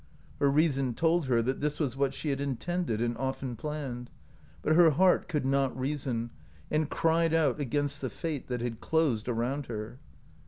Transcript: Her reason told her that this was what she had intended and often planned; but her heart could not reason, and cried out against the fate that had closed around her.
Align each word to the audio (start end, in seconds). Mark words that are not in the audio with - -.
Her 0.39 0.49
reason 0.49 0.95
told 0.95 1.27
her 1.27 1.43
that 1.43 1.59
this 1.59 1.79
was 1.79 1.95
what 1.95 2.15
she 2.15 2.29
had 2.29 2.41
intended 2.41 3.01
and 3.01 3.15
often 3.19 3.55
planned; 3.55 4.09
but 4.63 4.73
her 4.75 4.89
heart 4.89 5.27
could 5.27 5.45
not 5.45 5.77
reason, 5.79 6.31
and 6.71 6.89
cried 6.89 7.35
out 7.35 7.59
against 7.59 8.01
the 8.01 8.09
fate 8.09 8.47
that 8.47 8.61
had 8.61 8.79
closed 8.81 9.27
around 9.27 9.67
her. 9.67 9.99